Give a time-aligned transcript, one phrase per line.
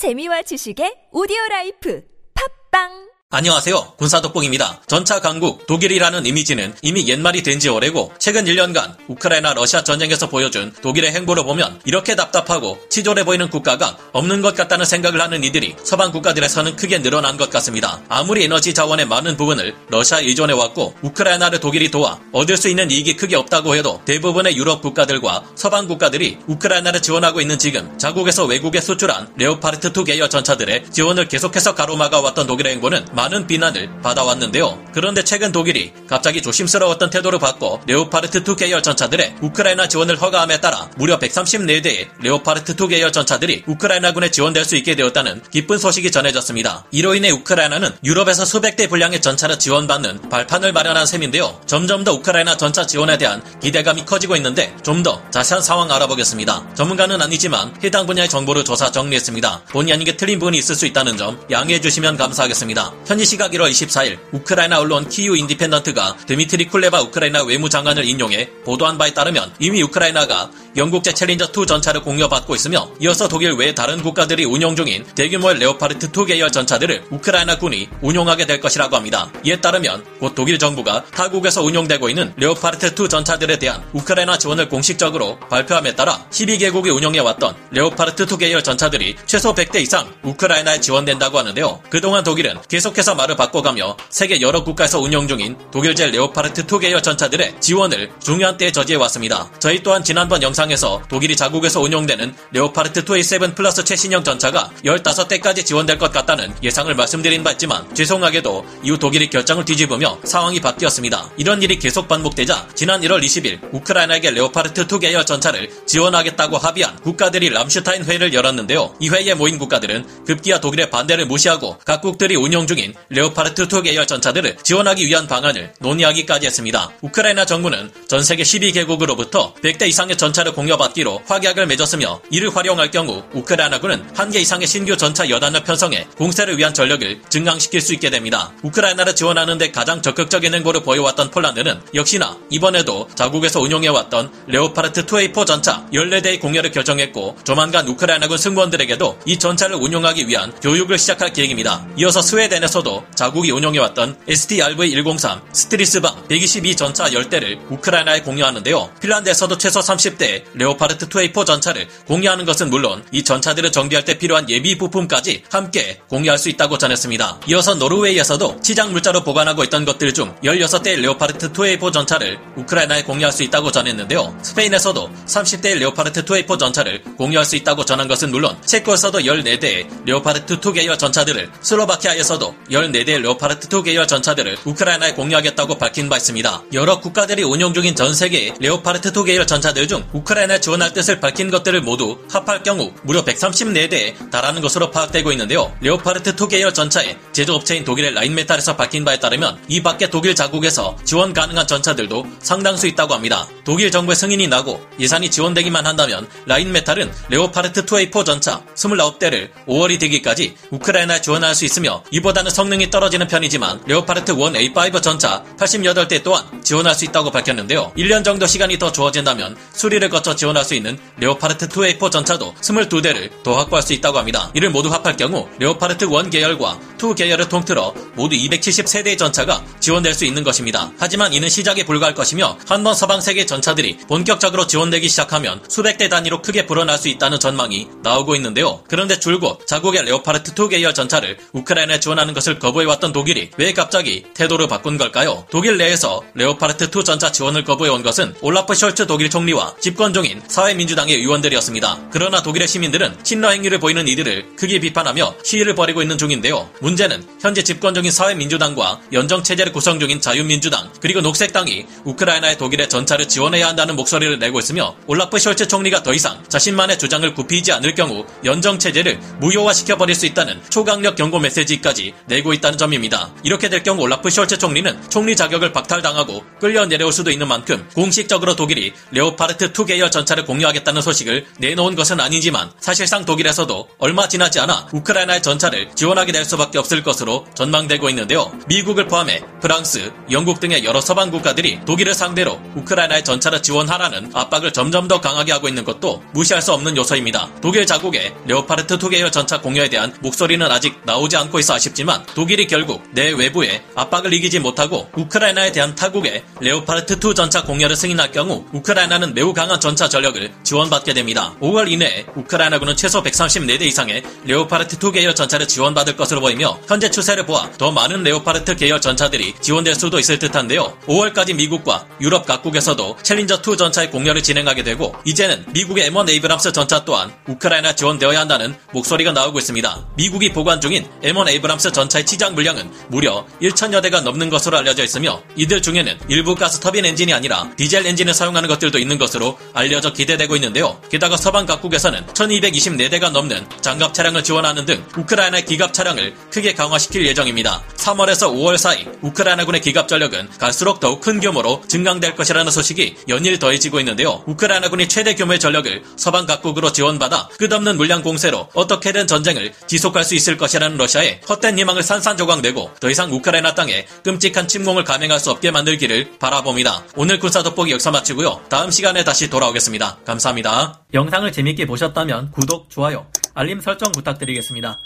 [0.00, 2.00] 재미와 지식의 오디오 라이프.
[2.32, 3.92] 팟빵 안녕하세요.
[3.96, 4.80] 군사독봉입니다.
[4.88, 10.72] 전차 강국 독일이라는 이미지는 이미 옛말이 된 지 오래고 최근 1년간 우크라이나 러시아 전쟁에서 보여준
[10.82, 16.10] 독일의 행보를 보면 이렇게 답답하고 치졸해 보이는 국가가 없는 것 같다는 생각을 하는 이들이 서방
[16.10, 18.00] 국가들에서는 크게 늘어난 것 같습니다.
[18.08, 23.14] 아무리 에너지 자원의 많은 부분을 러시아에 의존해 왔고 우크라이나를 독일이 도와 얻을 수 있는 이익이
[23.14, 29.28] 크게 없다고 해도 대부분의 유럽 국가들과 서방 국가들이 우크라이나를 지원하고 있는 지금 자국에서 외국에 수출한
[29.36, 34.82] 레오파르트 2 계열 전차들의 지원을 계속해서 가로막아 왔던 독일의 행보는 많은 비난을 받아왔는데요.
[34.94, 40.88] 그런데 최근 독일이 갑자기 조심스러웠던 태도를 바꿔 레오파르트 2 계열 전차들의 우크라이나 지원을 허가함에 따라
[40.96, 46.86] 무려 134대의 레오파르트 2 계열 전차들이 우크라이나군에 지원될 수 있게 되었다는 기쁜 소식이 전해졌습니다.
[46.92, 51.60] 이로 인해 우크라이나는 유럽에서 수백 대 분량의 전차를 지원받는 발판을 마련한 셈인데요.
[51.66, 56.74] 점점 더 우크라이나 전차 지원에 대한 기대감이 커지고 있는데 좀 더 자세한 상황 알아보겠습니다.
[56.74, 59.62] 전문가는 아니지만 해당 분야의 정보를 조사 정리했습니다.
[59.70, 62.92] 본의 아니게 틀린 부분이 있을 수 있다는 점 양해해 주시면 감사하겠습니다.
[63.10, 69.12] 현지 시각 1월 24일 우크라이나 언론 키이우 인디펜던트가 드미트리 쿨레바 우크라이나 외무장관을 인용해 보도한 바에
[69.12, 75.04] 따르면 이미 우크라이나가 영국제 챌린저2 전차를 공여받고 있으며 이어서 독일 외 다른 국가들이 운용 중인
[75.16, 79.28] 대규모의 레오파르트2 계열 전차들을 우크라이나 군이 운용하게 될 것이라고 합니다.
[79.44, 85.96] 이에 따르면 곧 독일 정부가 타국에서 운용되고 있는 레오파르트2 전차들에 대한 우크라이나 지원을 공식적으로 발표함에
[85.96, 91.80] 따라 12개국이 운용해왔던 레오파르트2 계열 전차들이 최소 100대 이상 우크라이나에 지원된다고 하는데요.
[91.90, 97.56] 그동안 독일은 계속해서 말을 바꿔가며 세계 여러 국가에서 운용 중인 독일제 레오파르트 2 계열 전차들의
[97.60, 99.50] 지원을 중요한 때에 저지해왔습니다.
[99.58, 105.98] 저희 또한 지난번 영상 영상에서 독일이 자국에서 운용되는 레오파르트 2A7 플러스 최신형 전차가 15대까지 지원될
[105.98, 111.30] 것 같다는 예상을 말씀드린 바 있지만 죄송하게도 이후 독일이 결정을 뒤집으며 상황이 바뀌었습니다.
[111.36, 117.50] 이런 일이 계속 반복되자 지난 1월 20일 우크라이나에게 레오파르트 2 계열 전차를 지원하겠다고 합의한 국가들이
[117.50, 118.94] 람슈타인 회의를 열었는데요.
[119.00, 124.56] 이 회의에 모인 국가들은 급기야 독일의 반대를 무시하고 각국들이 운용 중인 레오파르트 2 계열 전차들을
[124.62, 126.90] 지원하기 위한 방안을 논의하기까지 했습니다.
[127.02, 134.08] 우크라이나 정부는 전 세계 12개국으로부터 100대 이상의 전차를 공여받기로 확약을 맺었으며 이를 활용할 경우 우크라이나군은
[134.16, 138.52] 한 개 이상의 신규 전차 여단을 편성해 공세를 위한 전력을 증강시킬 수 있게 됩니다.
[138.62, 145.84] 우크라이나를 지원하는 데 가장 적극적인 행보를 보여왔던 폴란드는 역시나 이번에도 자국에서 운용해왔던 레오파르트 2A4 전차
[145.92, 151.84] 14대의 공여를 결정했고 조만간 우크라이나군 승무원들에게도 이 전차를 운용하기 위한 교육을 시작할 계획입니다.
[151.96, 158.92] 이어서 스웨덴에서도 자국이 운용해왔던 STRV-103 스트리스방 122 전차 10대를 우크라이나에 공여하는데요.
[159.00, 164.78] 핀란드에서도 최소 30대 레오파르트 2A4 전차를 공여하는 것은 물론 이 전차들을 정비할 때 필요한 예비
[164.78, 167.40] 부품까지 함께 공여할 수 있다고 전했습니다.
[167.48, 173.42] 이어서 노르웨이에서도 치장 물자로 보관하고 있던 것들 중 16대 레오파르트 2A4 전차를 우크라이나에 공여할 수
[173.42, 174.38] 있다고 전했는데요.
[174.42, 180.72] 스페인에서도 30대 레오파르트 2A4 전차를 공여할 수 있다고 전한 것은 물론 체코에서도 14대의 레오파르트 2
[180.72, 186.62] 계열 전차들을 슬로바키아에서도 14대의 레오파르트 2 계열 전차들을 우크라이나에 공여하겠다고 밝힌 바 있습니다.
[186.72, 191.50] 여러 국가들이 운용 중인 전 세계의 레오파르트 2 계열 전차들 중 우크라이나에 지원할 뜻을 밝힌
[191.50, 195.74] 것들을 모두 합할 경우 무려 134대에 달하는 것으로 파악되고 있는데요.
[195.80, 201.32] 레오파르트 2 계열 전차의 제조업체인 독일의 라인메탈에서 밝힌 바에 따르면 이 밖에 독일 자국에서 지원
[201.32, 203.48] 가능한 전차들도 상당수 있다고 합니다.
[203.64, 211.20] 독일 정부의 승인이 나고 예산이 지원되기만 한다면 라인메탈은 레오파르트 2A4 전차 29대를 5월이 되기까지 우크라이나에
[211.20, 217.30] 지원할 수 있으며 이보다는 성능이 떨어지는 편이지만 레오파르트 1A5 전차 88대 또한 지원할 수 있다고
[217.30, 217.90] 밝혔는데요.
[217.96, 223.56] 1년 정도 시간이 더 주어진다면 수리를 거쳐 지원할 수 있는 레오파르트 2A4 전차도 22대를 더
[223.56, 224.50] 확보할 수 있다고 합니다.
[224.52, 230.26] 이를 모두 합할 경우 레오파르트 1 계열과 2 계열을 통틀어 모두 273대의 전차가 지원될 수
[230.26, 230.92] 있는 것입니다.
[230.98, 236.42] 하지만 이는 시작에 불과할 것이며 한번 서방 세계 전차들이 본격적으로 지원되기 시작하면 수백 대 단위로
[236.42, 238.82] 크게 불어날 수 있다는 전망이 나오고 있는데요.
[238.86, 244.68] 그런데 줄곧 자국의 레오파르트 2 계열 전차를 우크라이나에 지원하는 것을 거부해왔던 독일이 왜 갑자기 태도를
[244.68, 245.46] 바꾼 걸까요?
[245.50, 251.16] 독일 내에서 레오파르트 2 전차 지원을 거부해온 것은 올라프 숄츠 독일 총리와 집권 중인 사회민주당의
[251.16, 252.08] 의원들이었습니다.
[252.12, 256.68] 그러나 독일의 시민들은 친러 행위를 보이는 이들을 크게 비판하며 시위를 벌이고 있는 중인데요.
[256.80, 263.28] 문제는 현재 집권 중인 사회민주당과 연정 체제를 구성 중인 자유민주당 그리고 녹색당이 우크라이나에 독일의 전차를
[263.28, 268.24] 지원해야 한다는 목소리를 내고 있으며 올라프 숄츠 총리가 더 이상 자신만의 주장을 굽히지 않을 경우
[268.44, 273.30] 연정 체제를 무효화시켜 버릴 수 있다는 초강력 경고 메시지까지 내고 있다는 점입니다.
[273.42, 278.56] 이렇게 될 경우 올라프 숄츠 총리는 총리 자격을 박탈당하고 끌려 내려올 수도 있는 만큼 공식적으로
[278.56, 284.88] 독일이 레오파르트 2 계열 전차를 공여하겠다는 소식을 내놓은 것은 아니지만 사실상 독일에서도 얼마 지나지 않아
[284.92, 288.52] 우크라이나에 전차를 지원하게 될 수밖에 없을 것으로 전망되고 있는데요.
[288.68, 295.08] 미국을 포함해 프랑스, 영국 등의 여러 서방 국가들이 독일을 상대로 우크라이나에 전차를 지원하라는 압박을 점점
[295.08, 297.50] 더 강하게 하고 있는 것도 무시할 수 없는 요소입니다.
[297.60, 302.66] 독일 자국의 레오파르트 2 계열 전차 공여에 대한 목소리는 아직 나오지 않고 있어 아쉽지만 독일이
[302.66, 309.34] 결국 내외부의 압박을 이기지 못하고 우크라이나에 대한 타국의 레오파르트 2 전차 공여를 승인할 경우 우크라이나는
[309.34, 311.54] 매우 강한 전차 전력을 지원받게 됩니다.
[311.60, 317.46] 5월 이내에 우크라이나군은 최소 134대 이상의 레오파르트 2 계열 전차를 지원받을 것으로 보이며 현재 추세를
[317.46, 320.98] 보아 더 많은 레오파르트 계열 전차들이 지원될 수도 있을 듯한데요.
[321.06, 327.04] 5월까지 미국과 유럽 각국에서도 챌린저 2 전차의 공여를 진행하게 되고 이제는 미국의 M1 에이브람스 전차
[327.04, 330.08] 또한 우크라이나에 지원되어야 한다는 목소리가 나오고 있습니다.
[330.16, 335.42] 미국이 보관 중인 M1 에이브람스 전차의 치장 물량은 무려 1천여 대가 넘는 것으로 알려져 있으며
[335.56, 340.56] 이들 중에는 일부 가스 터빈 엔진이 아니라 디젤 엔진을 사용하는 것들도 있는 것으로 알려져 기대되고
[340.56, 341.00] 있는데요.
[341.10, 347.82] 게다가 서방 각국에서는 1224대가 넘는 장갑 차량을 지원하는 등 우크라이나의 기갑 차량을 크게 강화시킬 예정입니다.
[347.96, 354.00] 3월에서 5월 사이 우크라이나군의 기갑 전력은 갈수록 더욱 큰 규모로 증강될 것이라는 소식이 연일 더해지고
[354.00, 354.42] 있는데요.
[354.46, 360.56] 우크라이나군이 최대 규모의 전력을 서방 각국으로 지원받아 끝없는 물량 공세로 어떻게든 전쟁을 지속할 수 있을
[360.56, 365.70] 것이라는 러시아의 헛된 희망을 산산조각 내고 더 이상 우크라이나 땅에 끔찍한 침공을 감행할 수 없게
[365.70, 367.04] 만들기를 바라봅니다.
[367.16, 368.62] 오늘 군사 돋보기 여기서 마치고요.
[368.68, 370.18] 다음 시간에 다시 돌아오겠습니다.
[370.24, 371.00] 감사합니다.
[371.14, 374.98] 영상을 재밌게 보셨다면 구독, 좋아요, 알림 설정 부탁드리겠습니다.